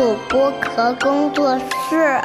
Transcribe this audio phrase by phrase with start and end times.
[0.00, 2.18] 主播壳工作室。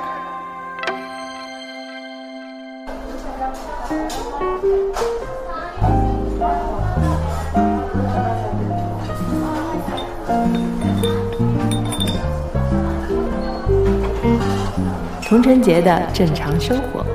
[15.22, 17.06] 童晨节的正常生活。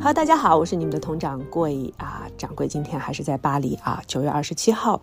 [0.00, 5.00] Hello，大家好，我是你们的佟掌柜啊，掌柜今天还是在巴黎啊，九月二十七号。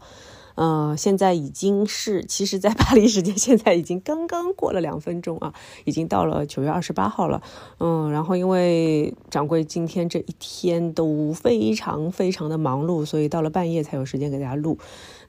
[0.55, 5.53] 嗯，现在已经是，其实，在巴黎时间 现在已经刚刚过了两分钟啊，
[5.85, 7.41] 已经到了九月二十八号了。
[7.79, 14.77] 嗯，然后因为掌柜今天这一天都非常非常的忙碌，所以到了半夜才有时间给大家录。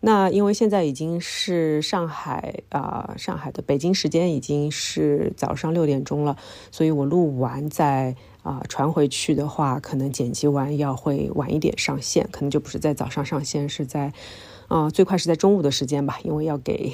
[0.00, 6.36] 那因为现在已经是上海啊，上海的北京时间已经是早上六点钟了，
[6.70, 14.12] 所以我录完再啊传回去的话，可能剪辑完要会晚一点上线，可能就不是在早上上线，是在。
[14.68, 16.92] 啊，最快是在中午的时间吧，因为要给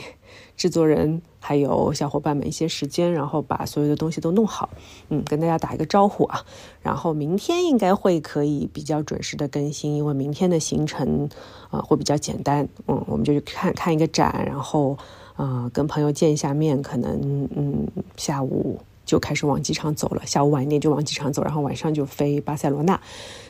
[0.57, 4.71] 制作人还有小伙伴们一些时间，然后把所有的东西都弄好。
[5.09, 6.45] 嗯，跟大家打一个招呼啊。
[6.83, 11.29] 然后明天应该会可以比较准时的更新，因为明天的行程
[11.71, 12.69] 啊会比较简单。
[12.87, 14.99] 嗯，我们就去看看一个展，然后
[15.37, 18.81] 啊跟朋友见一下面，可能嗯下午。
[19.11, 23.01] 就开始往机场走了，下午晚一点就往机场走，然后晚上就飞巴塞罗那。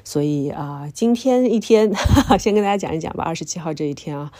[0.02, 1.92] 所以啊，今天一天
[2.40, 3.24] 先跟大家讲一讲吧。
[3.24, 4.32] 二十七号这一天啊，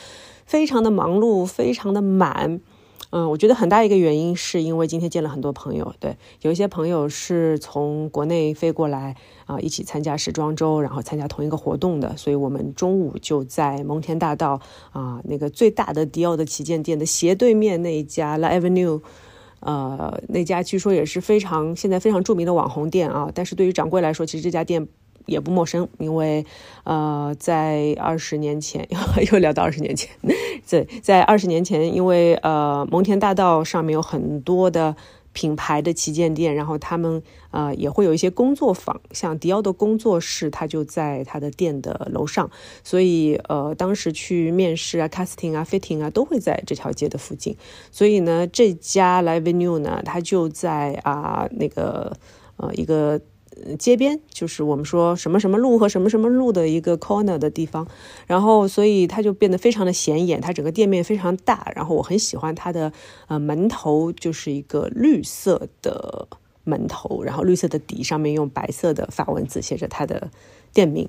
[0.46, 2.62] 非常的忙碌，非常的满。
[3.10, 12.16] 嗯，我觉得很大一个原因是因为今天见了很多朋友，对，有一些朋友是从国内飞过来啊，一起参加时装周，然后参加同一个活动的。
[12.16, 14.58] 所以我们中午就在蒙田大道
[14.92, 19.02] 啊，那个最大的迪奥的旗舰店的斜对面那一家 La Avenue。
[19.60, 23.30] 呃，那家据说也是非常现在非常著名的网红店啊。
[23.34, 24.86] 但是对于掌柜来说，其实这家店
[25.26, 26.44] 也不陌生，因为
[26.84, 28.88] 呃，在二十年前
[29.32, 30.10] 又聊到二十年前，
[30.68, 34.96] 对，在二十年前，因为呃，蒙田大道上面有很多的。
[35.32, 42.50] 品牌的旗舰店，然后他们呃也会有一些工作坊，像迪奥的工作室，它就在他的店的楼上，
[42.82, 47.56] 所以呃当时去面试啊、casting 啊、fitting 啊都会在这条街的附近，
[47.90, 52.16] 所以呢这家 Live New 呢，它就在啊那个
[52.56, 53.20] 呃一个。
[53.78, 57.86] 街边就是我们说什么什么路和什么什么路的一个 corner 的地方，
[58.26, 62.92] 然后所以它就变得非常的显眼，它整个店面非常大，然后我很喜欢它的
[63.28, 66.28] 呃门头就是一个绿色的
[66.64, 70.30] 门头，然后绿色的底上面用白色的法文字写着它的。
[70.72, 71.08] 店名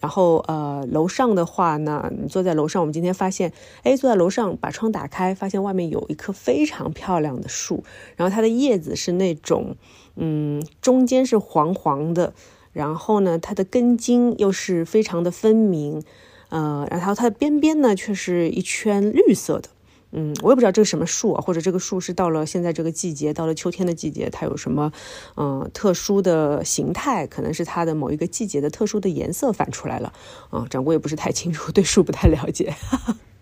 [0.00, 7.84] 然后呃，楼上的话呢，你坐在楼上，我们今天发现，哎，坐在楼上把窗打开，发现外面有一棵非常漂亮的树，
[8.16, 9.76] 然后它的叶子是那种，
[10.16, 12.32] 嗯，中间是黄黄的，
[12.72, 16.02] 然后呢，它的根茎又是非常的分明，
[16.50, 19.68] 呃，然后它的边边呢却是一圈绿色的。
[20.12, 24.92] 嗯，我也不知道这个什么树啊，或者这个树是到了现在这个季节，到了秋天的季节，它有什么
[25.36, 27.26] 嗯特殊的形态？
[27.26, 30.12] 可能是它的某一个季节的特殊的颜色反出来了。
[30.50, 32.74] 啊，掌柜也不是太清楚，对树不太了解。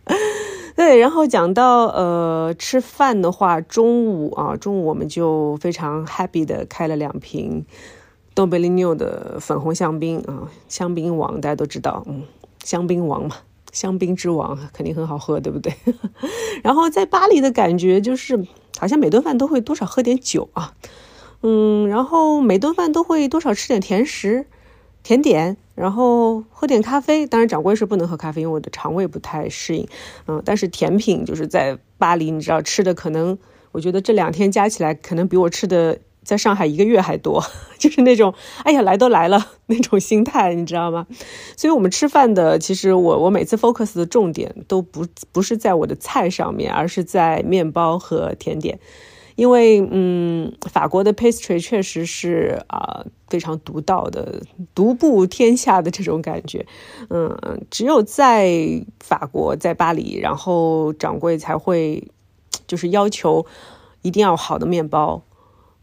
[0.76, 7.66] 对，然后讲到呃吃饭的话，中午啊，中午我们就非常 happy 的开了两瓶
[8.34, 12.22] 东贝利纽的粉红香槟啊，香槟王大家都知道，嗯，
[12.64, 13.36] 香槟王嘛。
[13.72, 15.72] 香槟之王肯定很好喝，对不对？
[16.62, 18.46] 然后在巴黎的感觉就是，
[18.78, 20.74] 好像每顿饭都会多少喝点酒啊，
[21.42, 24.46] 嗯，然后每顿饭都会多少吃点甜食、
[25.02, 27.26] 甜点，然后喝点咖啡。
[27.26, 29.88] 当然，掌柜是不能喝咖啡，因为我的肠胃不太适应。
[30.26, 33.38] 嗯，但是甜品就是在巴黎，你知道吃的可能，
[33.72, 35.98] 我觉得这两天加起来可能比我吃的。
[36.22, 37.42] 在上海一个月还多，
[37.78, 38.32] 就是那种
[38.64, 41.06] 哎呀来都来了那种心态，你知道吗？
[41.56, 48.78] 所以我们吃饭的，其实我我每次 focus 的重点都不不是在我的菜上面，而是在面包和甜点，
[49.34, 54.42] 因为嗯，法国的 pastry 确实是啊非常独到的，
[54.74, 56.66] 独步天下的这种感觉，
[57.08, 62.06] 嗯，只有在法国，在巴黎，然后掌柜才会
[62.66, 63.46] 就是要求
[64.02, 65.22] 一定要好的面包。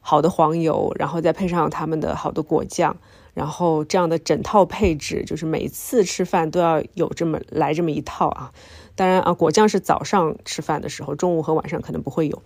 [0.10, 2.96] 好的黄油，然后再配上他们的好的果酱，
[3.34, 8.54] 然后这样的整套配置，就是每次吃饭都要有这么来这么一套啊。
[8.96, 12.42] 当然啊，果酱是早上吃饭的时候，中午和晚上可能不会有。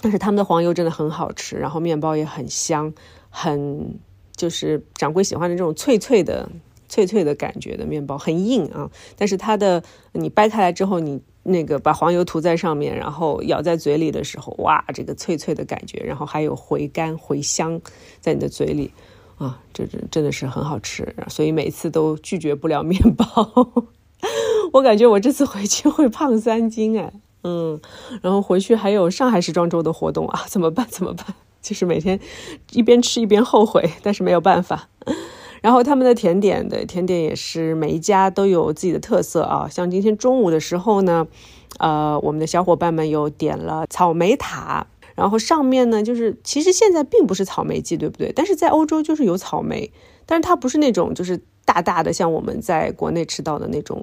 [0.00, 2.94] 但是他们的黄油真的很好吃，然后面包也很香，
[3.28, 3.98] 很
[4.34, 6.48] 就是掌柜喜欢的这种脆脆的、
[6.88, 8.90] 脆脆的感觉的面包，很硬啊。
[9.18, 11.20] 但是它的你掰开来之后，你。
[11.42, 17.80] 那个把黄油涂在上面，然后咬在嘴里的时候，哇，这个脆脆的感觉，然后还有回甘回香
[18.20, 18.92] 在你的嘴里，
[19.38, 23.26] 啊，这这真的是很好吃，所以每次都拒绝不了面包。
[24.72, 27.12] 我感觉我这次回去会胖三斤哎，
[27.42, 27.80] 嗯，
[28.22, 30.86] 然后回去还有上海时装周的活动啊，怎么办？
[30.90, 31.26] 怎么办？
[31.62, 32.20] 就是每天
[32.72, 34.88] 一边吃一边后悔，但是没有办法。
[35.60, 41.26] 然后他们的甜点的甜点也是每一家都有自己的特色啊，像今天中午的时候呢，
[41.78, 48.32] 呃，我们的小伙伴们有点了草莓塔，然后上面呢就是其实现在并不是草莓季，对不对？
[48.34, 49.92] 但是在欧洲就是有草莓，
[50.24, 54.02] 但是它不是那种就是大大的像我们在国内吃到的那种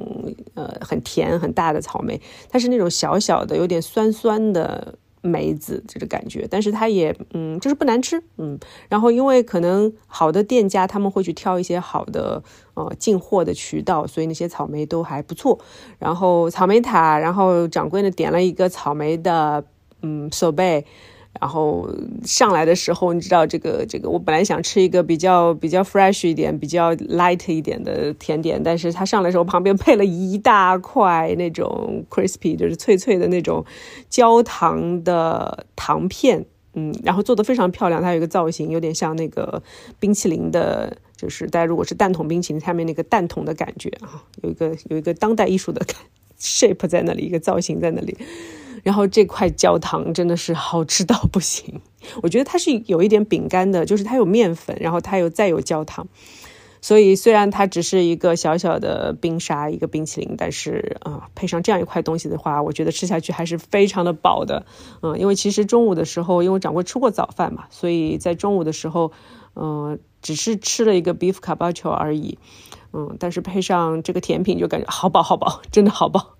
[0.53, 4.95] 呃很甜很大的草莓，它是那种小小的有点酸酸的。
[5.21, 8.57] 梅子这个感觉，但是它也嗯，就是不难吃，嗯。
[8.89, 12.43] 然后因为可能好的店家他们会去挑一些好的
[12.75, 15.59] 呃进货的渠道，所以那些草莓都还不错。
[15.99, 19.63] 然后草莓塔，然后掌柜呢点了一个草莓的
[20.01, 20.85] 嗯手贝。
[21.39, 21.87] 然后
[22.23, 33.63] 上来的时候，你知道这个这个，我本来想吃一个比较比较 fresh 一点、比较 light 一点的甜点，但是它上来的时候旁边配了一大块那种 crispy，就是脆脆的那种
[34.09, 39.61] 焦糖的糖片，嗯，然后做的非常漂亮，它有一个造型，有点像那个
[39.99, 45.85] 冰淇淋的，就是大家如果是蛋筒冰淇淋下面那个蛋筒的感觉啊，有一个有一个当代艺术的
[46.39, 48.17] shape 在那里，一个造型在那里。
[48.87, 51.81] 然后这块焦糖真的是好吃到不行，
[52.23, 56.07] 我觉得它是有一点饼干的，就是它有面粉，然后它有再有焦糖，
[56.81, 64.65] 所以虽然它只是一个小小的冰沙，一个冰淇淋，但是啊，配上这样一块东西的话，我觉得吃下去还是非常的饱的。
[65.01, 69.11] 嗯，因为其实中午的时候，因为掌柜吃过早饭嘛，所以在中午的时候，
[69.57, 72.39] 嗯，只是吃了一个 beef carpaccio 而已。
[72.93, 76.37] 嗯，但是配上这个甜品，就感觉好饱好饱，真的好饱。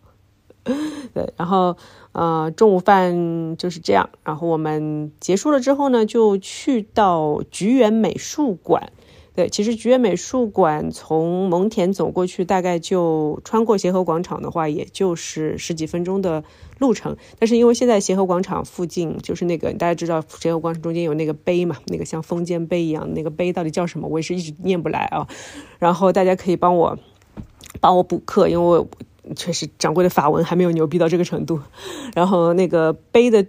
[1.14, 1.76] 对，然后。
[2.18, 4.10] 呃，中午饭就是这样。
[4.24, 8.92] 然后我们结束了之后呢，就去到菊园美术馆。
[9.36, 16.44] 对，其实菊园美术馆从蒙田走过去，大概就穿过协和广场的话，也就是十几分钟的
[16.80, 17.16] 路程。
[17.38, 25.28] 但是因为现在协和广场附近就是那个大家知道，协和广场中间有那个碑嘛，那个像封建碑一样，那个碑到底叫什么，我也是一直念不来啊。
[25.78, 26.98] 然后大家可以帮我
[27.80, 28.88] 帮我补课，因为我。
[29.36, 31.60] 确实，掌柜的法文还没有牛逼到这个程度。
[32.16, 33.46] 然后那个碑的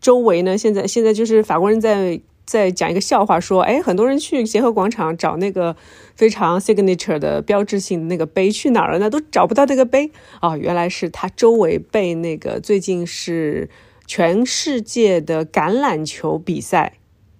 [0.00, 5.74] 周围呢，现在现在就是法国人在在讲一个笑话，说，哎，很多人去协和广场找那个
[6.14, 9.08] 非常 signature 的标志性的那个碑，去哪儿了呢？
[9.08, 10.10] 都找不到这个碑
[10.42, 13.70] 哦，原来是它周围被那个最近是
[14.06, 16.98] 全世界的橄榄球比赛。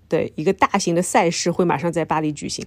[0.08, 2.64] 对，一个大型的赛事会马上在巴黎举行，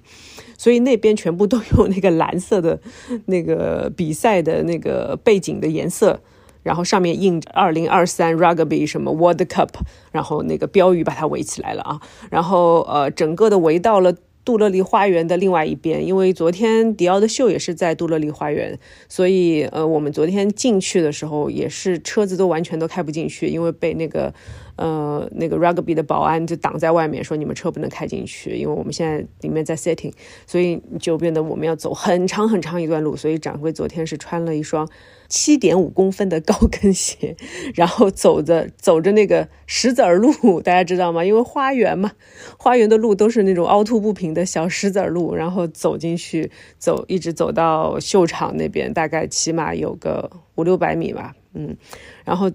[0.57, 2.79] 所以那边全部都有那个蓝色的
[3.25, 6.21] 那个比赛的那个背景的颜色，
[6.63, 9.69] 然后上面印着二零二三 Rugby 什么 World Cup，
[10.11, 14.15] 然后那个标语把它围起来了啊，然后呃，整个的围到了。
[14.47, 18.79] 杜乐丽花园的另外一边，因为昨天迪奥的秀也是在杜乐丽花园，
[19.09, 24.33] 所以呃，我们昨天进去的时候也是车子都完全都开不进去，因为被那个
[24.77, 30.13] 呃那个 rugby 的保安就挡在外面，说你们车不能开进去，因为我们现在里面在 setting，
[30.45, 34.87] 所以就变得我们要走很长很长一段路，所以掌柜昨天是穿了一双。
[35.29, 37.35] 七点五公分的高跟鞋，
[37.75, 41.25] 然后走着走着那个石子儿路，大家知道吗？
[41.25, 42.13] 因为花园嘛，
[42.57, 51.75] 花园的路都是那种凹凸不平的小石子儿路，然后走进去，走一直走到秀场那边，大概起码有个五六百米吧，嗯，
[52.23, 52.49] 然后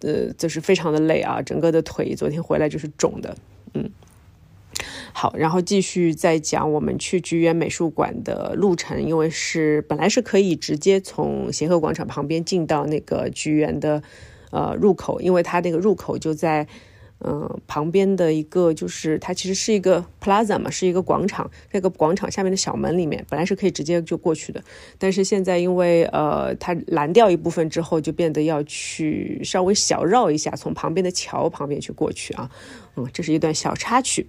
[0.00, 3.36] 呃就是非常的累啊，整个的腿昨天回来就是肿的，
[3.74, 3.90] 嗯。
[5.12, 14.00] 好，然后继续再讲我们去菊园美术馆的路程，因为是本来是可以直接从协和广场旁边进到那个菊园的
[14.52, 16.68] 呃入口，因为它那个入口就在
[17.20, 24.62] 嗯旁边的一个，就是它其实是一个 plaza 嘛，是一个广场，这个广场下面的小门里面本来是可以直接就过去的，
[24.98, 32.50] 但是现在因为呃它拦掉一部分之后，就变得要去稍微小绕一下，从旁边的桥旁边去过去啊，
[32.96, 34.26] 嗯，这是一段小插曲。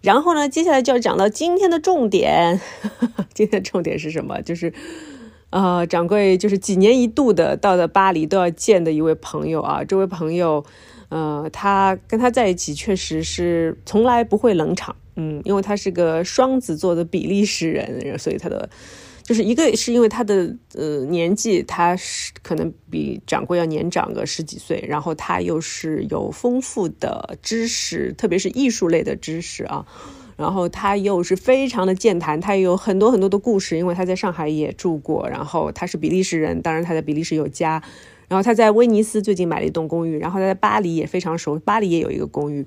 [0.00, 2.60] 然后呢，接下来就要讲到今天的重点。
[3.32, 4.42] 今天的重点是什么？
[4.42, 4.72] 就是，
[5.48, 9.82] 呃，掌柜就是几年一度的到了巴黎都要见的一位朋友啊。
[9.82, 10.62] 这位朋友，
[11.08, 18.68] 呃，他跟他在一起确实是从来不会冷场，嗯，因为他是个双子座的比利时人，所以他的。
[19.26, 29.86] 就是一个是因为他的呃年纪，他是可能比掌柜要年长个十几岁，然后他又是有丰富的知识，特别是艺术类的知识啊，
[30.36, 37.82] 然后他又是非常的健谈，他也有很多很多的故事，因为他在上海也住过，然后他是比利时人，当然他在比利时有家，
[38.28, 42.66] 然后他在威尼斯最近买了一栋公寓，然后他在巴黎也非常熟，巴黎也有一个公寓。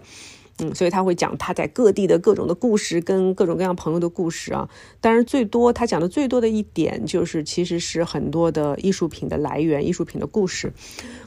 [0.59, 4.67] 嗯，所以他会讲他在各地的各种的故事，跟各种各样朋友的故事啊。
[4.99, 10.73] 当然，最多他讲的最多的一点就是，其实是很多的艺术品的来源，艺术品的故事。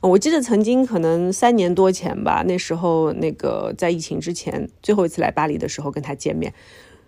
[0.03, 6.53] 我记得曾经可能三年多前吧，那时候那个在疫情之前最后一次来巴黎的时候跟他见面，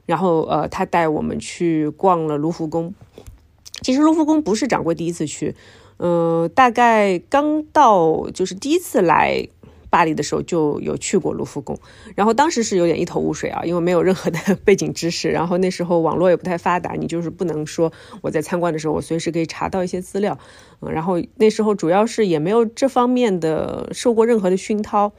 [0.07, 2.95] 然后呃，他带我们去逛了卢浮宫。
[3.81, 5.57] 其实卢浮宫不是掌柜第一次去，
[5.99, 9.49] 嗯，大概刚到就是第一次来。
[9.93, 11.79] 巴黎的时候就有去过卢浮宫，
[12.15, 20.39] 然后当时是有点一头雾水啊，因为没有任何的 背景知识，然后那时候网络也不太发达，你就是不能说我在参观的时候我随时可以查到一些资料，
[20.81, 25.13] 嗯，然后那时候主要是也没有这方面的受过任何的熏陶，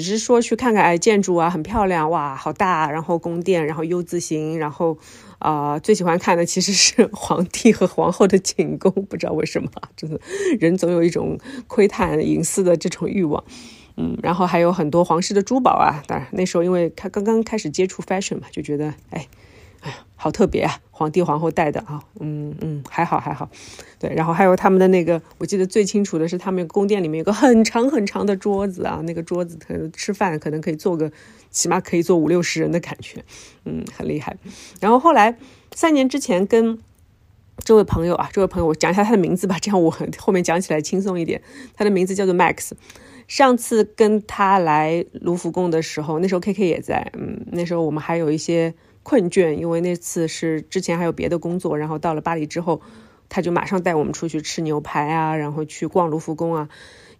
[0.00, 4.96] 是说去看看哎建筑啊很漂亮哇好大，然后宫殿，然后 U 字形，然后
[5.38, 10.18] 啊最喜欢看的其实是 皇帝和皇后的寝宫，不知道为什么，真的
[10.58, 13.44] 人总有一种窥探隐私的这种欲望。
[13.98, 19.28] 嗯，然后还有很多皇室的珠宝啊，当然那时候因为他刚刚开始接触 fashion 嘛，就觉得哎，
[20.22, 23.50] 好特别啊，皇帝皇后戴的啊，嗯嗯，还好还好，
[23.98, 31.10] 对，然后还有他们的那个，我记得最清楚的是他们宫殿里面有个很长很长的桌子啊，那个桌子可能吃饭可能可以坐个，
[31.50, 33.24] 起码可以坐五六十人的感觉，
[33.64, 34.36] 嗯，很厉害。
[34.78, 35.36] 然后后来
[35.74, 36.78] 三年之前跟
[37.64, 41.42] 这位朋友啊，这位朋友我讲一下他的名字吧，这样我后面讲起来轻松一点。
[41.74, 42.70] 他的名字叫做 Max。
[43.26, 48.72] 上次跟他来卢浮宫的时候，那时候 K K 也在，嗯，那时候我们还有一些
[49.02, 52.80] 困倦，因为那次是之前还有别的工作，然后到了巴黎之后，
[53.28, 56.68] 他就马上带我们出去吃牛排啊，然后去逛卢浮宫啊，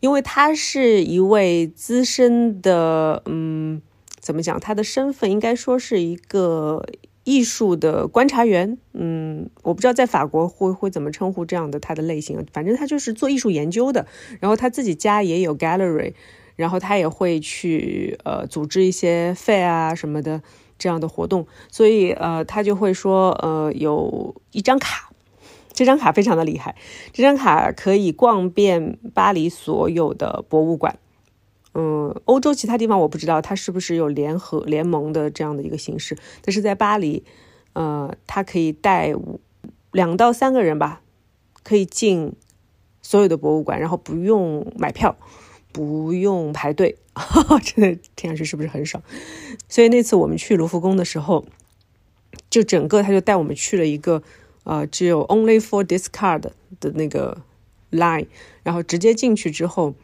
[0.00, 3.82] 因为他是一位资深的，嗯，
[4.20, 6.84] 怎么讲，他的身份应该说是一个。
[7.24, 14.08] 艺术的观察员，嗯，我不知道在法国会会怎么称呼这样的他的类型，反正他就是做艺术研究的。
[14.40, 16.14] 然后他自己家也有 gallery，
[16.56, 20.42] 然后他也会去呃组织一些 fair 啊什么的
[20.82, 21.46] 这样的活动。
[21.70, 25.12] 所以呃他就会说呃有一张卡，
[25.72, 26.74] 这张卡非常的厉害，
[27.12, 30.98] 这张卡可以逛遍巴黎所有的博物馆。
[31.74, 36.18] 嗯，欧洲其他地方我不知道，它是不是有联合联盟的这样的一个形式。
[36.42, 37.24] 但是在巴黎，
[37.74, 39.14] 呃，它可以带
[39.92, 41.00] 两到三个人吧，
[41.62, 42.34] 可以进
[43.00, 45.16] 所有的博物馆，然后不用买票，
[45.72, 46.96] 不用排队，
[47.64, 49.02] 真的听上去是不是很爽？
[49.68, 51.44] 所以那次我们去卢浮宫的时候，
[52.50, 54.22] 就整个他就带我们去了一个
[54.64, 56.40] 呃只有 only for this card
[56.80, 57.42] 的那个
[57.90, 58.26] line，
[58.62, 59.94] 然后直接进去之后。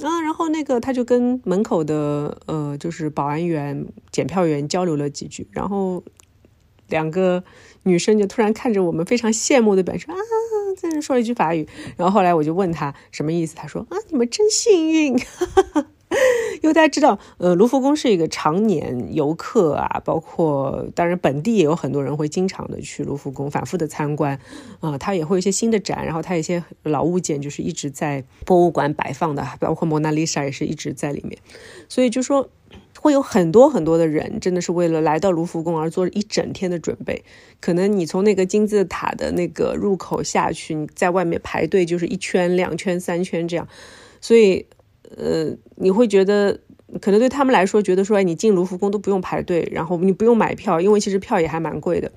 [0.00, 6.04] 啊，然后那个他就跟门口的呃，就是保安员、检票员交流了几句，然后
[6.86, 7.42] 两个
[7.82, 10.14] 女生就突然看着我们，非常羡慕的表示啊，
[10.80, 11.66] 在那说了一句法语。
[11.96, 15.18] 然后后来我就问他什么意思，他说啊，你们真幸运。
[15.18, 15.86] 哈 哈
[16.60, 24.38] 因为大家知道，呃，卢浮宫是一个常年游客啊，包括当然本地也有很多人会经常的去卢浮宫，反复的参观，
[24.80, 31.38] 啊，它也会有一些新的展，然后它有一些老物件就是一直在博物馆摆放的，包括蒙娜丽莎也是一直在里面，
[31.88, 32.50] 所以就说
[33.00, 37.22] 会有很多很多的人，真的是为了来到卢浮宫而做一整天的准备，
[37.60, 43.68] 可能你从那个金字塔的那个入口下去，你在外面排队就是一圈、两圈、三圈这样，
[44.20, 44.66] 所以。
[45.16, 46.60] 呃，你会觉得
[47.00, 52.12] 可能对他们来说，觉得说，哎，你进卢浮宫都不用排队，然后你不用买票，因为其实票也还蛮贵的，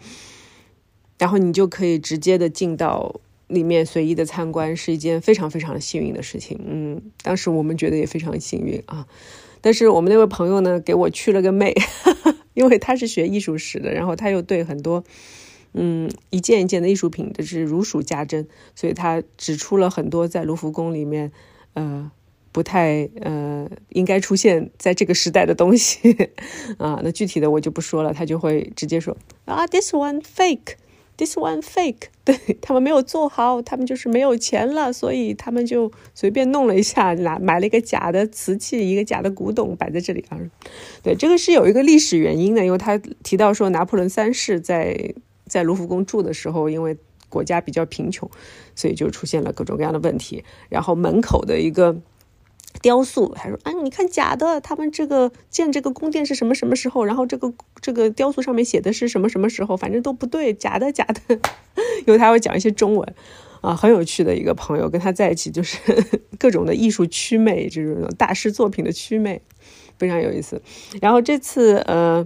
[1.18, 6.60] 然后你就可以直接的进到里面随意的参观，是一件非常非常幸运的事情。
[6.66, 9.08] 嗯，当时我们觉得也非常幸运啊。
[9.62, 11.74] 但是我们那位朋友呢，给我去了个妹，
[12.56, 15.04] 因为他是学艺术史的，然后他又对很多
[15.74, 21.32] 嗯一件一件的艺术品的是如数家珍，所以他指出了很多在卢浮宫里面，
[21.74, 22.12] 呃。
[22.52, 26.12] 不太呃，应该出现在这个时代的东西
[26.78, 29.16] 啊，那具体的我就不说了，他就会直接说
[29.46, 40.38] 啊，this one fake，this one fake，对他们没有做好，他们就是没有钱了，所以他们就随便弄了一下，拿买了一个假的瓷器，一个假的古董摆在这里啊。
[41.02, 45.14] 对，这个是有一个历史原因的，因为他提到说拿破仑三世在
[45.48, 46.98] 在卢浮宫住的时候，因为
[47.30, 48.30] 国家比较贫穷，
[48.76, 52.02] 所以就出现了各种各样的问题，然后门口的一个。
[52.82, 57.04] 雕塑，他说：“啊，你看假的，他们这个建这个宫殿是什么什么时候？
[57.04, 59.76] 然后这个这个雕塑上面写的是什么什么时候？
[59.76, 61.40] 反正都不对，假的假的。
[62.06, 63.14] 因为他会讲一些中文，
[63.62, 65.78] 啊，很有趣的一个朋友，跟他在一起就是
[66.40, 69.42] 各种的艺术祛魅，就是大师作品的祛魅，
[69.98, 70.62] 非常有意思。
[71.02, 72.26] 然后这次，呃，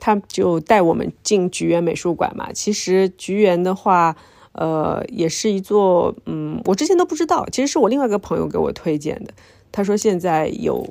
[0.00, 2.52] 他就带我们进菊园美术馆嘛。
[2.52, 4.16] 其实菊园的话，
[4.52, 9.32] 呃，也是一座，嗯，我之前都不知道，其实是我另外一个朋友给我推荐的。”
[9.72, 10.86] 他说：“现在有，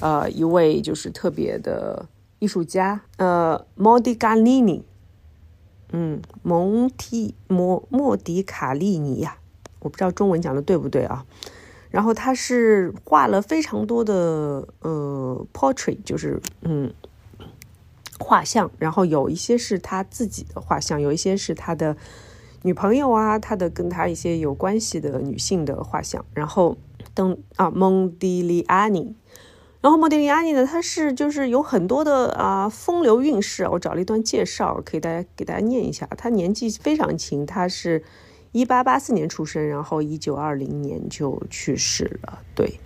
[0.00, 2.04] 呃，一位就是特别的
[2.40, 4.84] 艺术家，呃，莫迪卡利尼，
[5.92, 9.38] 嗯，蒙蒂莫莫迪卡利尼呀，
[9.78, 11.24] 我不知道中文讲的对不对啊。
[11.90, 16.92] 然后他是画了非常多的呃 portrait，就是嗯
[18.18, 21.96] 画像，然后有一些是他自己的画像，有一些是他的
[22.62, 26.24] 女朋友啊，他的跟他一些有关系的女性的画像。
[26.34, 26.76] 然后
[27.12, 29.14] 等啊，蒙迪利安尼，
[29.80, 36.06] 然后蒙迪利安尼呢，他是就是有很多的啊风流韵事，我找了一段介绍，可以大家给大家念一下。
[36.16, 38.02] 他年纪非常轻，他是。
[38.56, 42.38] 一八八四年出生，然后一九二零年就去世了。
[42.54, 42.78] 对，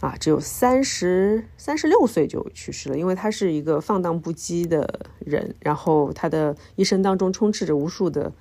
[0.00, 2.96] 啊，只有三十三十六岁就去世了。
[2.96, 8.32] 因为他是一个放荡不羁的人，然后他的一生当中充斥着无数的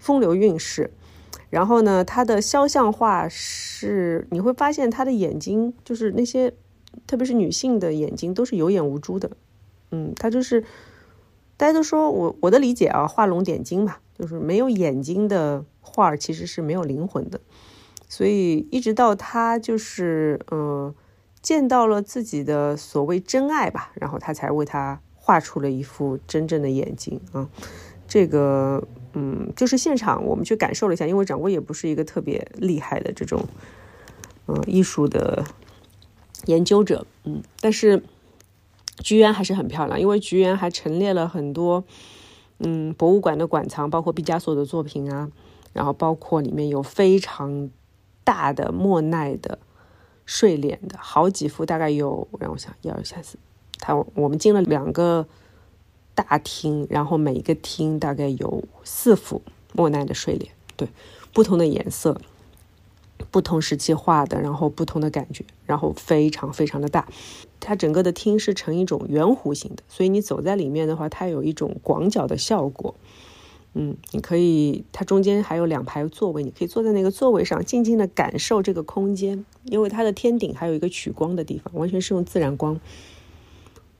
[0.00, 0.90] 风流韵事。
[1.56, 6.52] 然后呢，他的肖像画是你会发现他的眼睛，就是那些
[7.06, 9.30] 特别是女性的眼睛都是有眼无珠的。
[9.90, 10.64] 嗯，他就是
[11.56, 15.64] 大家都说我我的理解啊，画龙点睛嘛，就是没有眼睛的。
[15.88, 17.40] 画其实是没有灵魂的，
[18.06, 20.92] 所以一直到他就是呃
[21.40, 27.48] 见到了自己的所谓真爱吧，然后他才为他画出了一副真正的眼睛啊。
[28.06, 28.82] 这个
[29.18, 33.42] 嗯，就是现场我们去感受了一下，因为掌柜也不是一个特别厉害的这种
[34.46, 35.42] 嗯艺术的
[36.44, 38.02] 研究者，嗯，但是
[38.98, 41.82] 菊园还是很漂亮，因为菊园还陈列了很多
[42.58, 45.30] 嗯博物馆的馆藏，包括毕加索的作品啊。
[45.72, 47.68] 然后包括里面有非常
[48.24, 49.58] 大的莫奈的
[50.24, 53.36] 睡莲的好几幅，大概有让我想一二三四，
[53.78, 55.26] 他我们进了两个
[56.16, 59.40] 大厅，然后每一个厅大概有四幅
[59.74, 60.88] 莫奈的睡莲，对，
[61.32, 62.20] 不同的颜色，
[63.30, 67.06] 不同时期画的，然后不同的感觉，然后非常非常的大，
[67.60, 72.94] 它整个的厅是呈一种圆弧形的，所以你走在里面的话，它有一种广角的效果。
[73.78, 79.44] 嗯，你可以，它中间还有两排座位，你可以坐在那个座位上，静静的感受这个空间。
[79.64, 82.80] 因为它的天顶还有一个取光的地方，完全是用自然光。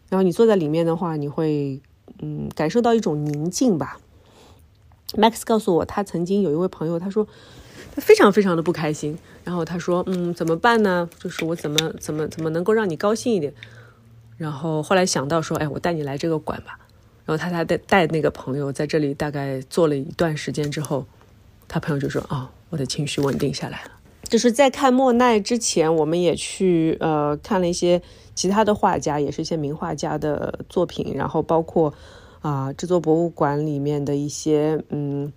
[0.09, 1.83] 然后你坐在里面的话，你会
[2.21, 3.99] 嗯感受到一种宁静吧。
[5.13, 7.27] Max 告诉我，他曾经有一位朋友，他说
[7.95, 11.09] 他非常非常的不开心，然后他说嗯怎么办呢？
[11.19, 13.53] 就是我怎么怎么怎么能够让你高兴一点？
[14.37, 16.79] 然后后来想到说，哎，我带你来这个馆吧。
[17.25, 21.07] 然后他他带带那个朋友在这里大概坐了一段时间之后，
[21.67, 23.91] 他朋友就说：“哦，我的情绪稳定下来了。”
[24.29, 28.03] 就是在看莫奈之前，我们也去呃看了一些
[28.37, 31.93] 其他的画家，也是一些名画家的作品，然后包括
[32.41, 35.33] 啊制作博物馆里面的一些嗯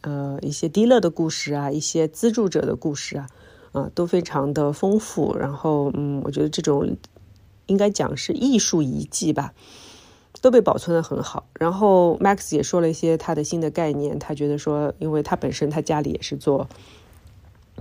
[0.00, 3.26] 呃一些低乐的故事啊，一些资助者的故事啊，
[3.72, 5.36] 啊都非常的丰富。
[5.36, 6.96] 然后嗯，我觉得这种
[7.66, 9.52] 应该讲是艺术遗迹吧。
[10.40, 16.66] 都被保存的很好，然后 Max 也说了一些他的新的概念，他觉得说，因为他本身他家里也是做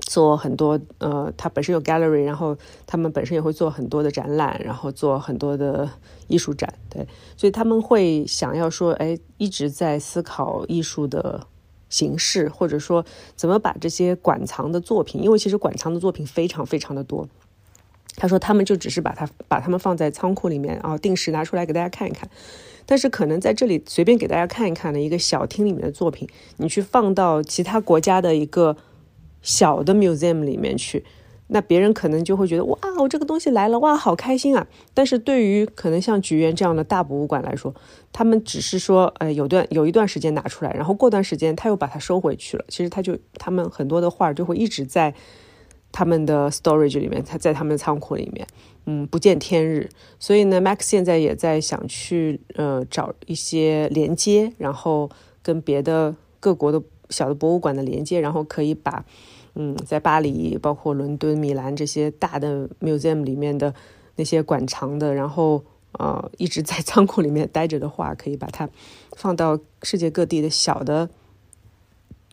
[0.09, 5.87] 做很多，呃，他本身有 gallery，然后他们本身也会做很多的展览，然后做很多的
[6.27, 11.45] 艺术展，对，所以他们会想要说，哎，一直在思考艺术的
[11.89, 17.29] 形式，或者说怎么把这些馆藏的作品，因为其实馆藏的作品非常非常的多。
[18.15, 22.27] 他说：“他们就只是把它把它们放在仓库里面，啊定时拿出来给大家看一看。
[22.85, 28.75] 但是可能在这里随便给大家看一看的一个小厅里面的作品，你去放到其他国家的一个
[29.41, 31.03] 小的 museum 里面去，
[31.47, 34.67] 那别人可能就会觉得哇，我这个东西来了，哇，好开心啊！
[34.93, 37.73] 但是对于可能像菊园这样的大博物馆来说，
[38.11, 42.65] 他们只是说，呃，有段有一段时间拿出来，然后过段时间他又把它收回去了。
[42.67, 45.13] 其实他就他们很多的画就会一直在。”
[45.91, 48.45] 他们的 storage 里面，他在他们的仓库里面，
[48.85, 49.89] 嗯，不见天日。
[50.19, 55.09] 所以呢，Max 现在也在想去呃找一些连接，然后
[55.41, 59.05] 跟别的各国的小的博物馆的连接，然后可以把
[59.55, 63.73] 嗯在巴黎、包括伦敦、米兰这些大的 museum 里面的
[64.15, 68.69] 那些馆藏的，然后呃一直在仓库里面待着的话，可以把它
[69.15, 71.09] 放到世界各地的小的。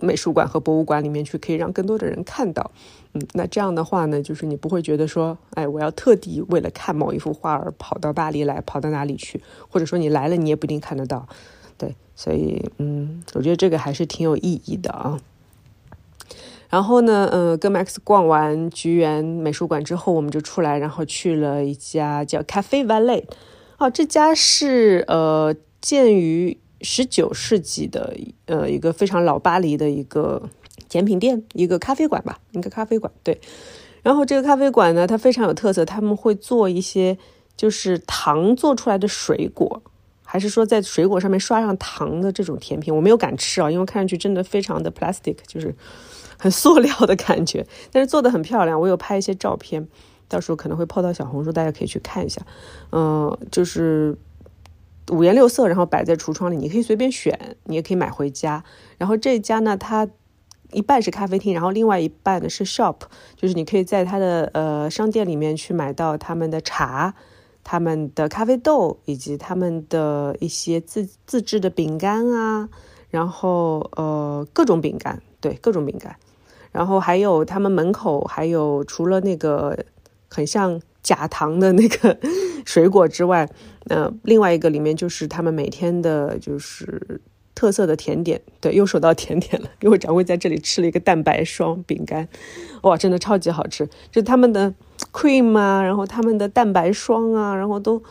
[0.02, 2.70] 美术馆和博物馆里面去，可以让更多的人看到。
[3.14, 9.40] 嗯，那这样的话呢，就是你不会觉得说，哎，我要特地为了看某一幅画而跑到巴黎来，跑到哪里去？
[9.70, 11.26] 或者说你来了，你也不一定看得到。
[11.78, 15.20] 对，所以，嗯，我觉得这个还是挺有意义的啊。
[16.68, 23.26] 然后呢，呃，跟 Max 逛完菊园美术馆之后，我们就出来，然后去了一家叫 Cafe Valet。
[23.78, 26.58] 哦，这家是呃，建于。
[26.82, 30.50] 十九世纪的呃一个非常老巴黎的一个
[30.90, 33.10] 甜品店，一个咖啡馆吧，一个咖啡馆。
[33.24, 33.40] 对，
[34.02, 37.16] 然后这个咖啡馆呢，它非常有特色，他们会做一些
[37.56, 39.82] 就是糖做出来的水果，
[40.26, 45.74] 还是说在水果上面刷上糖的这种甜品，我没有敢吃啊，因为看上去真的非常的 plastic，就是
[46.38, 47.66] 很塑料的感觉。
[47.90, 49.88] 但是做的很漂亮，我有拍一些照片，
[50.28, 52.42] 到时候可能会 po 到小红书，大家可以去看一下。
[52.92, 54.18] 嗯，就是
[55.12, 58.62] 五颜六色，然后摆在橱窗里，你可以随便选，你也可以买回家。
[58.98, 60.08] 然后这家呢，它。
[60.72, 62.96] 一半是咖啡厅，然后另外一半呢是 shop，
[63.36, 67.14] 就是你可以在它的呃商店里面去买到他们的茶、
[67.68, 72.68] 他们的咖啡豆以及他们的一些自自制的饼干啊，
[73.10, 76.14] 然后呃各种饼干，对各种饼干，
[76.70, 79.76] 然后还有他们门口还有除了那个
[80.28, 82.16] 很像假糖的那个
[82.64, 83.50] 水果之外，
[83.88, 87.20] 呃另外一个里面就是他们每天的就是。
[87.58, 89.70] 特色的甜点，对，又说到甜点了。
[89.80, 92.28] 因为掌柜在这里吃了一个蛋白霜饼干，
[92.82, 93.88] 哇，真的超级好吃。
[94.10, 94.74] 就他们的
[95.16, 98.02] cream 啊，然后他们的蛋白霜啊，然后都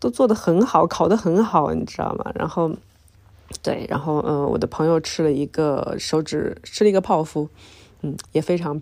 [0.00, 2.32] 都做的很好，烤的很好，你知道吗？
[2.34, 2.70] 然后，
[3.62, 7.48] 对，然后嗯，我的朋友吃了一个手指，吃了一个泡芙，
[8.00, 8.80] 嗯，也非常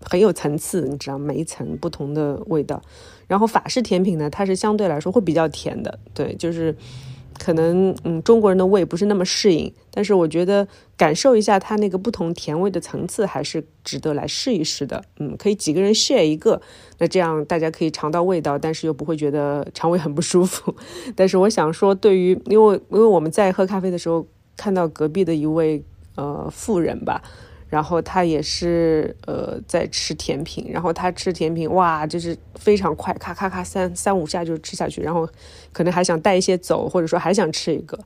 [0.00, 2.82] 很有层次，你知道，每一层不同的味道。
[3.28, 6.74] 然后法式甜品呢，它是相对来说会比较甜的，对，就是。
[7.42, 15.02] 可能嗯，中国人的胃不是那么适应，但是我觉得感受一下它那个不同甜味的层次，还是值得来试一试的。
[15.18, 16.60] 嗯，可以几个人 share 一个，
[16.98, 20.76] 那这样大家可以尝到味道，但是又不会觉得肠胃很不舒服。
[21.16, 24.26] 但是我想说，对于因为因为我们在喝咖啡的时候，
[24.56, 25.82] 看到隔壁的一位
[26.16, 27.22] 呃富人吧。
[27.70, 35.26] 然后他也是呃在吃甜品，然后他吃甜品哇，就是非常快，咔咔咔三三五下就吃下去，然后
[35.72, 37.96] 可能还想带一些走，或者说还想吃一个，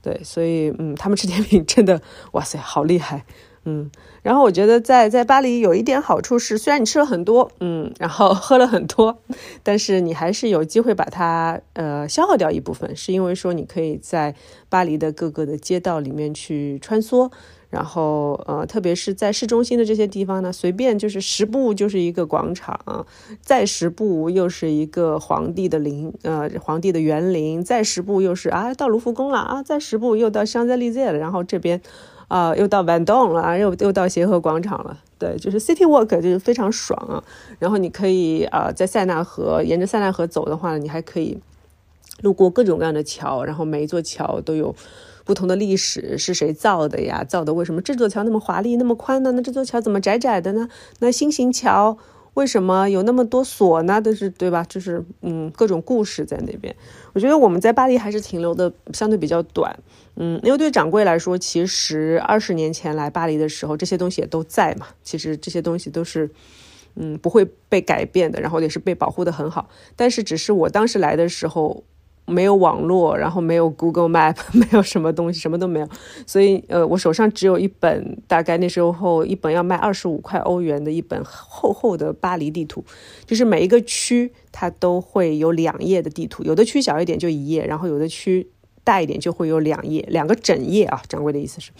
[0.00, 2.00] 对，所以嗯，他们吃甜品真的
[2.30, 3.24] 哇塞，好厉害，
[3.64, 3.90] 嗯，
[4.22, 9.18] 然后我觉得在在巴黎有一点好处是，虽然你吃了很多，嗯，然后 喝了很多，
[9.64, 14.32] 但是你还是有机会把它呃消耗掉一部分，是因为说你可以在
[14.68, 17.32] 巴黎的各个的街道里面去穿梭。
[17.70, 23.06] 然后，呃，特别是在市中心的这些地方呢，随便就是十步就是一个广场，
[23.42, 31.78] 再十步又是一个皇帝的陵，呃，皇帝的园林，再十步又是啊，到卢浮宫了啊，再十步又到香榭丽舍了，然后这边，
[32.28, 37.22] 啊，又到万洞了，又又到协和广场了，对，就是 City Walk 就是非常爽啊。
[37.58, 41.36] 然后你可以啊，在塞纳河沿着塞纳河走的话，你还可以
[42.22, 44.74] 路过各种各样的桥，然后每一座桥都有。
[45.28, 47.22] 不同的历史是谁造的呀？
[47.22, 49.30] 造的为什么这座桥那么华丽、那么宽呢？
[49.32, 50.66] 那这座桥怎么窄窄的呢？
[51.00, 51.98] 那新型桥
[52.32, 54.00] 为什么有那么多锁呢？
[54.00, 54.64] 都是对吧？
[54.66, 56.74] 就是嗯，各种故事在那边。
[57.12, 59.78] 我觉得我们在巴黎还是停留的相对比较短，
[60.16, 64.86] 嗯，因为对掌柜来说，其实二十年前来巴黎的时候，这些东西也都在嘛。
[65.02, 66.30] 其实这些东西都是
[66.94, 69.68] 嗯不会被改变的，然后也是被保护的很好。
[69.94, 71.84] 但是只是我当时来的时候。
[72.32, 75.88] 没有网络，然后没有 Google Map，没有什么东西，什么都没有，
[76.26, 82.84] 所以呃，我手上只有一本，大概那时候一本要卖二十五块欧元的一本厚厚的巴黎地图，
[83.24, 88.46] 就是每一个区它都会有两页的地图，有的区小一点就一页，然后有的区
[88.84, 91.02] 大一点就会有两页，两个整页啊。
[91.08, 91.70] 掌柜的意思是，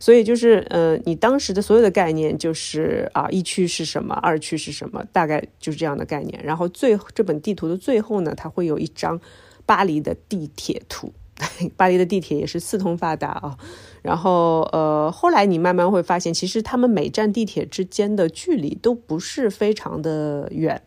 [0.00, 6.40] 所以就是呃，你当时的所有的概念就是啊，一区是什么，二区是什么，大概就是这样的概念。
[6.44, 9.20] 然后最这本地图的最后呢，它会有一张。
[9.66, 11.12] 巴黎的地铁图，
[11.76, 13.56] 巴黎的地铁也是四通发达啊。
[14.02, 20.82] 然后，呃，后来你慢慢会发现，其实他们每站地铁之间的距离都不是非常的远，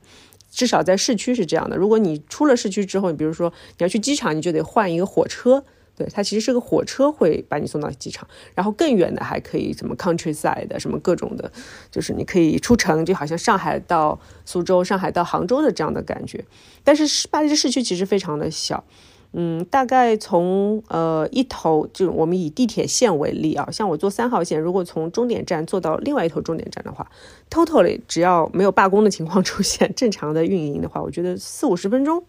[0.52, 1.78] 至少在市区是这样的。
[1.78, 5.64] 如果你出了市区之后，你比如说你要去机场，你就得换一个火车。
[5.98, 11.50] 对，它其实是个火车会把你送到机场，然后更远的还可以什么 countryside 的什么各种的，
[11.90, 16.44] 就是你可以出城，就好像上海到苏州、上海到杭州的这样的感觉。
[16.84, 18.84] 但是巴黎的市区其实非常的小，
[19.32, 27.10] 嗯，大概从呃一头就我们以地铁线为例啊，像我坐三号线，如果从终点站坐到另外一头终点站的话
[27.50, 32.24] ，totally 只要没有罢工的情况出现，正常的运营的话，我觉得四五十分钟。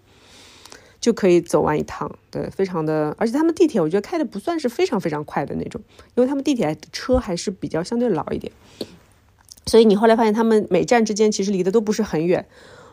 [1.06, 5.80] 就可以走完一趟，对，非常的，而且他们地铁我觉得开的不算是非常非常快的那种，
[6.16, 8.52] 因为他们地铁车还是比较相对老一点，
[9.66, 12.44] 所以你后来发现他们每站之间其实离的都不是很远。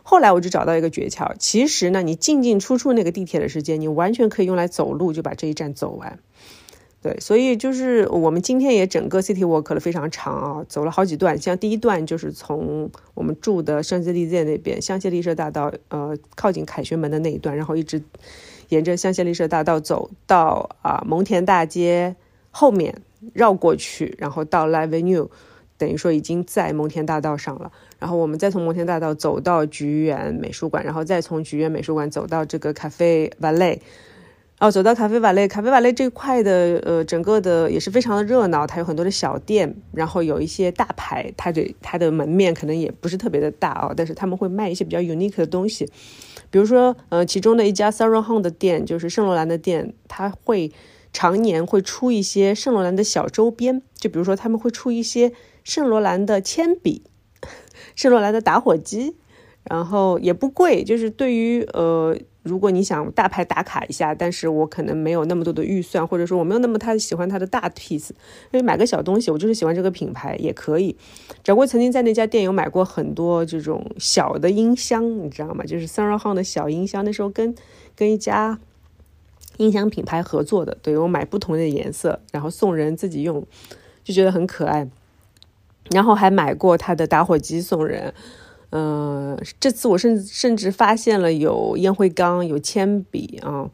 [0.04, 6.20] 后来我就找到一个诀窍，其实呢，你进进出出那个地铁的时间，你完全可以用来走路就把这一站走完。
[7.04, 11.38] 对，所以就是我们今天也整个 City Walk 了非常长啊，走了好几段。
[11.38, 18.02] 像第一段就是从我们住的香榭丽舍那边，香榭丽舍大道，呃，靠近凯旋门的那一段，然后一直
[18.70, 22.16] 沿着香榭丽舍大道走到啊蒙田大街
[22.52, 22.96] 后面
[23.34, 25.32] 绕过去，然后到 l a v e n u e
[25.78, 27.70] 等于说已经在蒙田大道上了。
[28.00, 33.30] 然后我们再从蒙田大道走到菊园美术馆，然后再从菊园美术馆走到这个咖啡
[34.64, 45.92] 哦，走到咖啡瓦雷，咖啡瓦雷这块的，呃，整个的也是非常的热闹，它有很多的小店，然后有一些大牌，它的它的门面可能也不是特别的大哦，但是他们会卖一些比较 unique 的东西，
[46.50, 50.72] 比如说，呃，其中的一家 Sarah Home 的店，就是圣罗兰的店，它会
[51.12, 55.34] 常年会出一些圣罗兰的小周边，就比如说他们会出一些
[55.66, 57.04] 圣罗兰的铅笔，
[57.98, 59.18] 圣罗兰的打火机，
[59.64, 62.18] 然后也不贵，就是对于呃。
[62.46, 68.10] 如果你想大牌打卡一下，但是我可能没有那么多的预算，或者说我没有那么太喜欢它的大 piece，
[68.52, 70.94] 因为买个小东西，我就是喜欢这个品牌也可以。
[71.42, 75.64] 掌柜曾经在那家店有买过很多这种小的音箱，你知道吗？
[75.64, 77.56] 就是 Sarah o n 的小音箱，那时候跟
[77.96, 78.60] 跟一家
[79.56, 83.48] 音响品牌合作的，对我买不同的颜色，然后送人自己用，
[84.04, 84.90] 就觉得很可爱。
[85.92, 88.14] 然后还买过他的打火机送人。
[88.76, 93.70] 嗯，这次我甚甚至发现了有烟灰缸、有铅笔啊，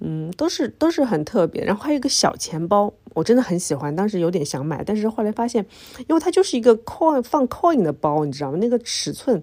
[0.00, 1.64] 嗯，都是都是很特别。
[1.64, 5.64] 然后还有一个小钱包，我真的很喜欢，当时有点想买，但是后来发现，
[6.06, 8.58] 因为它就是一个 coin 放 coin 的包，你知道吗？
[8.60, 9.42] 那个尺寸，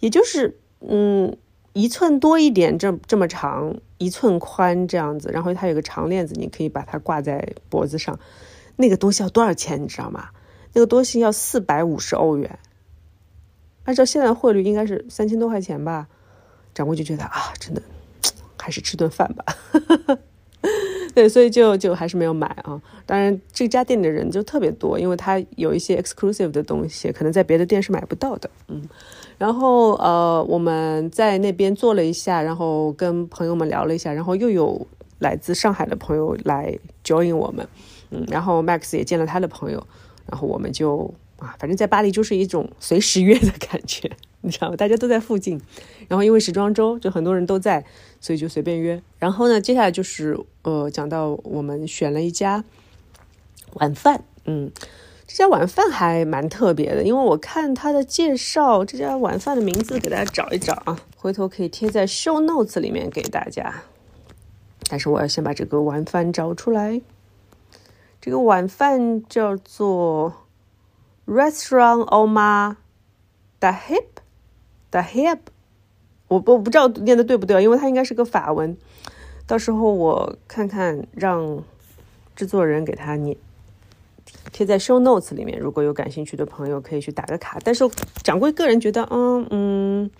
[0.00, 1.36] 也就是嗯
[1.72, 5.30] 一寸多一点，这这么长，一寸宽这样子。
[5.32, 8.18] 然后它有个长链子，你可以把它挂在脖子上。
[8.74, 9.80] 那个东西要多少钱？
[9.80, 10.30] 你知道吗？
[10.72, 12.58] 那个东西要四百五十欧元。
[13.84, 16.06] 按照现在汇率，应该是三千多块钱吧。
[16.72, 17.82] 掌柜就觉得啊，真的
[18.56, 19.44] 还是吃顿饭吧。
[21.12, 22.80] 对，所以就就还是没有买啊。
[23.04, 28.48] 当然，这家店的人就特别多，因为他有一些 exclusive 的东西，可能在别的店是买不到的。
[28.68, 28.88] 嗯，
[29.36, 34.86] 然后呃，我们在那边坐了一下，然后跟朋友们聊了一下，然后又有
[35.18, 37.66] 来自上海的朋友来 join 我们。
[38.10, 39.84] 嗯，然后 Max 也见了他的朋友，
[40.30, 41.12] 然后我们就。
[41.40, 44.10] 啊，反正在巴黎就是一种随时约的感觉，
[44.42, 44.76] 你知道吗？
[44.76, 45.58] 大家都在附近，
[46.06, 47.82] 然后因为时装周，就很多人都在，
[48.20, 49.02] 所以就随便约。
[49.18, 52.62] 然后呢，接下来就是呃，讲到我们选了一家
[53.72, 54.70] 晚饭，嗯，
[55.26, 63.82] 这家晚饭还蛮特别的，因为我看他的介绍，这家晚饭的名字给大家找一找啊，回头可以贴在 show notes 里面给大家。
[64.90, 67.00] 但是我要先把这个晚饭找出来，
[68.20, 70.39] 这个晚饭叫做。
[71.30, 72.76] Restaurant Oma
[73.60, 74.20] the Hip
[74.90, 75.38] the Hip，
[76.26, 78.76] 我我不知道念的对不对，因为它应该是个法文。
[79.46, 81.62] 到时候我看看，让
[82.34, 83.36] 制作人给他念，
[84.52, 85.58] 贴在 show notes 里面。
[85.58, 87.58] 如果有感兴趣的朋友，可以去打个卡。
[87.64, 87.88] 但是
[88.24, 90.10] 掌柜个人觉得，嗯嗯，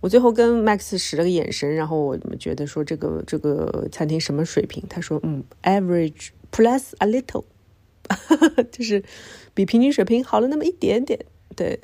[0.00, 4.84] 我最后跟 Max 使了个眼神，然后我觉得说这个这个餐厅什么水平？
[4.88, 7.44] 他说，嗯，average plus a little。
[8.72, 9.02] 就是
[9.54, 11.18] 比平均水平好了那么一点点，
[11.54, 11.78] 对，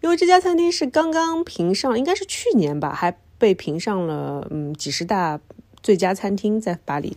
[0.00, 5.38] 因为这家餐厅是刚刚评上，应该是去年吧，还被评上了嗯几十大
[5.82, 7.16] 最佳餐厅在巴黎，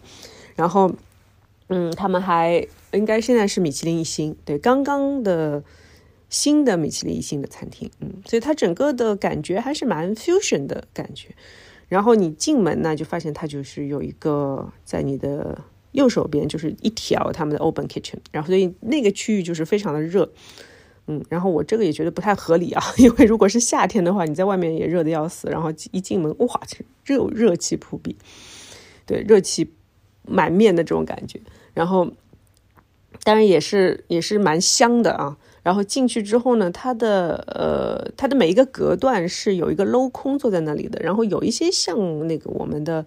[0.55, 0.91] 然后
[1.69, 5.63] 嗯他们还应该现在是米其林一星，对，刚刚的
[6.29, 11.29] 新的米其林一星的餐厅，嗯，所以它整个的感觉还是蛮 fusion 的感觉，
[11.87, 15.65] 然后你进门呢就发现它就是有一个在你的。
[15.93, 20.29] 右手边就是一条他们的 open kitchen，然后所以那个区域就是非常的热，
[21.07, 26.61] 嗯，然后我这个也觉得不太合理啊， 因为如果是夏天的话，你在外面也热的要死，然后一进门哇，
[27.05, 28.17] 热热气扑鼻，
[29.05, 29.71] 对，热气
[30.27, 31.39] 满面的这种感觉，
[31.73, 32.11] 然后
[33.23, 43.05] 当然也是也是蛮香的啊，然后进去之后呢，它的呃它的每一个隔断是有一个镂空坐在那里的，然后有一些像那个我们的。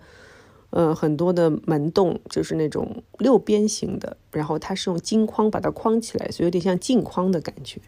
[0.71, 7.81] 呃，很多的门洞就是那种六边形的，然后它是用金框把它框起来，所以有点像镜框的感觉。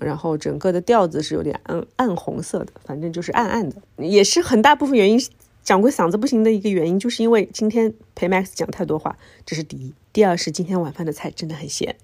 [0.00, 5.20] 然后整个的调子是有点暗暗红色的，反正就是暗暗的，也是很大部分原因。
[5.62, 9.92] 掌柜嗓子不行的一个原因，就是因为今天陪 Max 讲太多话，这是第一。
[10.12, 11.96] 第二是今天晚饭的菜真的很咸，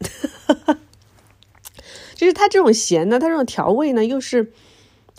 [2.17, 4.53] 就是它这种咸呢，它这种调味呢，又是。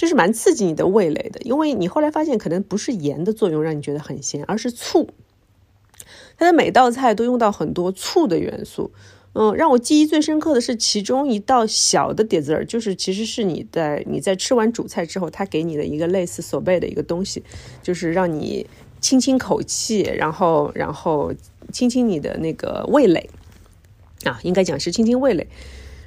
[0.04, 5.10] 就是蛮刺激你的味蕾的，因为你后来发现可能不是盐的作用让你觉得很咸，而是醋。
[6.36, 8.92] 它的每道菜都用到很多醋的元素。
[9.32, 17.42] 嗯，让我记忆最深刻的是其中一道小的碟子儿，就是其实是你在你在吃完主菜之后，他给你的一个类似手背的一个东西，
[17.82, 18.68] 就是让你
[19.00, 21.34] 清清口气，然后然后
[21.72, 23.30] 清清你的那个味蕾
[24.26, 25.48] 啊，应该讲是清清味蕾。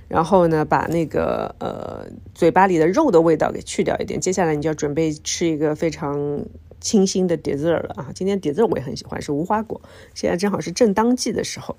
[0.09, 4.21] 然后呢，把那个呃嘴巴里的肉的味道给去掉一点。
[4.21, 6.45] 接下来你就要准备吃一个非常
[6.81, 8.13] 清新的 dessert 了啊！
[8.15, 9.81] 今天 dessert 我也很喜欢，是无花果。
[10.15, 11.77] 现在正好是正当季的时候。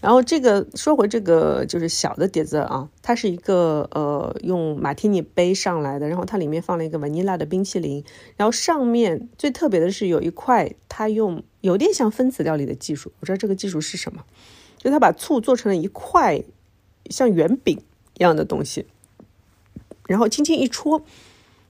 [0.00, 8.02] 然后这个说回这个就是小的碟子啊，它是一个呃用马提尼杯上来的，然后它里面放了一个维尼拉的冰淇淋，
[8.38, 14.24] 然后上面最特别的是有一块，它用有点像分子料理的技术，我知道这个技术是什么，
[14.78, 16.42] 就它把醋做成了一块
[17.10, 17.82] 像圆饼
[18.14, 18.86] 一样的东西，
[20.06, 21.02] 然后轻轻一戳，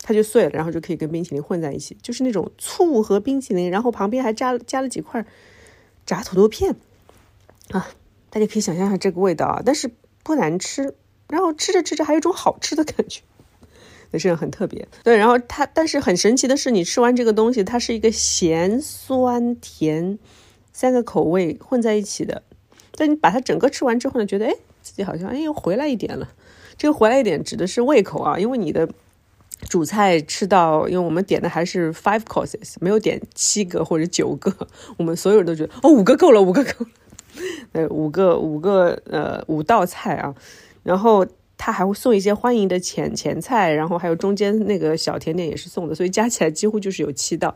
[0.02, 5.26] 它就碎了，然后就可以跟冰淇淋混在一起，就是那种醋和冰淇淋，然后旁边还加了加了几块
[6.06, 6.76] 炸土豆片
[7.70, 7.88] 啊。
[8.32, 9.90] 大家可以想象一下这个味道啊，但是
[10.22, 10.94] 不难吃，
[11.28, 13.22] 然后吃着吃着还有一种好吃的感觉，
[14.12, 14.86] 那是很特别。
[15.02, 20.18] 对，然后它，但是很神奇的是，你吃完这个东西，它是一个咸、酸、甜
[20.72, 22.44] 三个口味混在一起的。
[22.92, 26.28] 但你把它整个吃完之后呢，觉得哎，自己好像哎又回来一点了。
[26.76, 28.88] 这个回来一点指的是胃口啊，因为你的
[29.68, 34.54] 主菜吃到，因为我们点的还是 five courses，没有点七个或者九个，
[34.96, 36.90] 我们所有人都觉得哦，五个够了，五个够了。
[37.72, 40.34] 呃，五个五个呃五道菜啊，
[40.82, 41.24] 然后
[41.56, 47.54] 他还会送一些欢迎的前前菜，然后还有中间那个小甜点也是送的，所以加起来几乎就是有七道。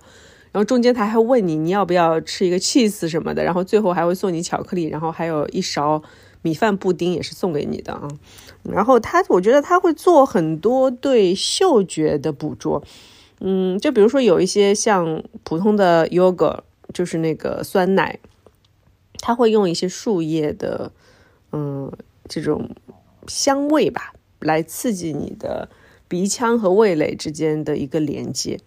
[0.52, 6.00] 然后中间他还问你你要不要吃一个 cheese 什么的，然后最后还会送你巧克力，然后还有一勺
[6.44, 8.06] 米饭布丁也是送给你的啊。
[8.62, 12.84] 然后他我觉得他会做很多对嗅觉的捕捉，
[13.40, 16.60] 嗯，就比如说有一些像普通的 yogurt，
[16.92, 18.20] 就是那个酸奶。
[19.20, 20.92] 他会用一些树叶的，
[21.52, 21.90] 嗯，
[22.28, 22.68] 这种
[23.26, 25.70] 香味吧，来刺激你的
[26.08, 28.60] 鼻腔和味蕾之间的一个连接，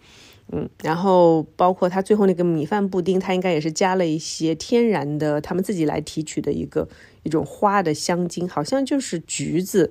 [0.52, 6.88] 嗯，然后包括他最后那个米饭布丁，他应该也是加了一些天然的，他们自己来提取的一个
[7.22, 9.90] 一种花的香精，好像就是橘子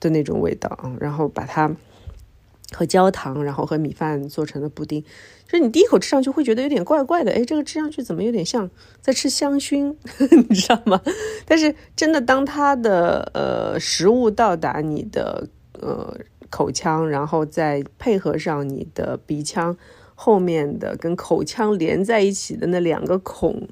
[0.00, 1.74] 的那种味道啊，然后把它。
[2.74, 5.02] 和焦糖，然后和米饭做成的布丁，
[5.46, 8.70] 就是你第一口吃上去会觉得有点怪怪的，哎，这个吃上去怎么有点像
[9.02, 9.94] 在吃香薰，
[10.48, 11.02] 你知道吗？
[11.44, 15.46] 但是真的，当它的呃食物到达你的
[15.82, 16.16] 呃
[16.52, 19.74] 口腔，然后再配合上你的鼻腔
[20.14, 23.66] 后面的跟口腔连在一起的那两个孔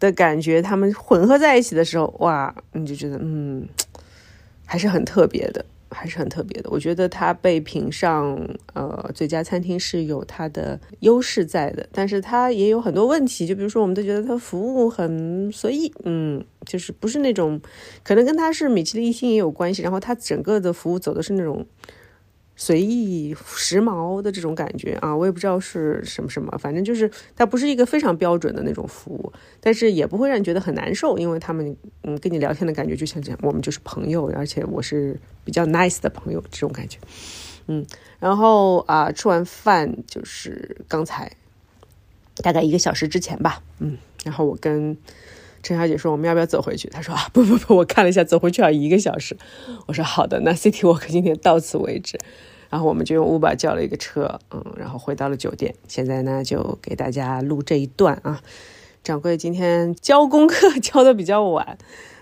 [0.00, 3.68] 的感觉，它们混合在一起的时候，哇，你就觉得嗯，
[4.66, 5.64] 还是很特别的。
[5.90, 8.38] 还是很特别的，我觉得它被评上
[8.74, 17.60] 呃最佳餐厅是有它的优势在的，但是它也有很多问题，就比如说我们都觉得它服务很随意，嗯，就是不是那种，
[18.02, 21.66] 可能跟它是米其林一星也有关系，然后它整个的服务走的是那种。
[22.60, 36.98] 随意时髦的这种感觉啊，我也不知道是什么什么，反正就是它不是一个非常标准的那种服务，但是也不会让你觉得很难受，因为他们嗯跟你聊天的感觉就像这样，我们就是朋友，而且我是比较 nice 的朋友这种感觉，
[37.68, 37.86] 嗯，
[38.18, 41.30] 然后啊吃完饭就是刚才
[42.42, 44.96] 大概一个小时之前吧，嗯，然后我跟
[45.62, 49.36] 陈小姐说我们要不要走回去，她说啊不不不，我看了一下走回去要一个小时，
[49.86, 52.18] 我说好的，那 City Walk 今天到此为止。
[52.70, 55.74] 然后我们就用 Uber 叫了一个车，嗯，然后回到了酒店。
[55.88, 58.42] 现在呢，就给大家录这一段啊。
[59.02, 61.78] 掌柜今天教功课 教的比较晚，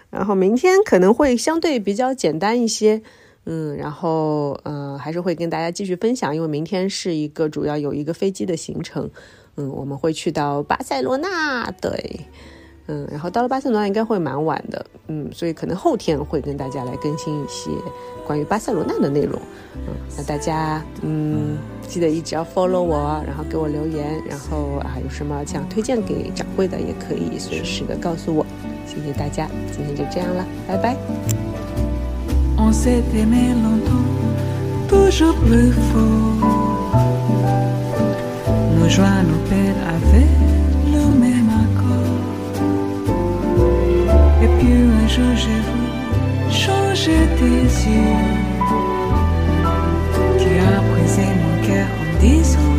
[0.09, 3.03] 然后明天可能会相对比较简单一些，
[3.44, 9.11] 嗯，然后呃还是会跟大家继续分享，因为明天是一个主要有一个飞机的行程，
[9.57, 12.20] 嗯，我们会去到巴塞罗那，对。
[12.88, 17.70] 嗯，然后到了巴塞罗那应该会蛮晚的，嗯，所以可能后天会跟大家来更新一些
[18.27, 19.40] 关于巴塞罗那的内容，
[19.75, 28.46] 嗯，那大家嗯记得一直要 follow 我，然后给我留言，然后啊有什么想推荐给掌柜的也可以随时的告诉我，
[28.87, 30.96] 谢谢大家，今天就这样了，拜拜。
[44.48, 45.90] Un jour j'ai voulu
[46.50, 48.24] changer tes yeux.
[50.38, 52.74] Tu as brisé mon cœur en disant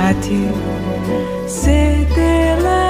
[0.00, 0.52] adieu.
[1.46, 2.87] C'était la